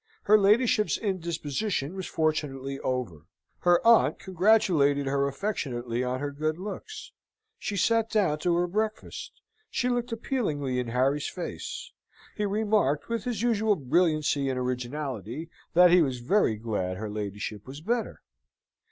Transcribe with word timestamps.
Her 0.23 0.35
ladyship's 0.35 0.97
indisposition 0.97 1.93
was 1.93 2.07
fortunately 2.07 2.79
over: 2.79 3.27
her 3.59 3.85
aunt 3.85 4.17
congratulated 4.17 5.05
her 5.05 5.27
affectionately 5.27 6.03
on 6.03 6.19
her 6.19 6.31
good 6.31 6.57
looks. 6.57 7.11
She 7.59 7.77
sate 7.77 8.09
down 8.09 8.39
to 8.39 8.55
her 8.55 8.65
breakfast. 8.65 9.39
She 9.69 9.89
looked 9.89 10.11
appealingly 10.11 10.79
in 10.79 10.87
Harry's 10.87 11.27
face. 11.29 11.91
He 12.35 12.45
remarked, 12.47 13.09
with 13.09 13.25
his 13.25 13.43
usual 13.43 13.75
brilliancy 13.75 14.49
and 14.49 14.57
originality, 14.57 15.51
that 15.75 15.91
he 15.91 16.01
was 16.01 16.17
very 16.17 16.55
glad 16.55 16.97
her 16.97 17.07
ladyship 17.07 17.67
was 17.67 17.79
better. 17.79 18.23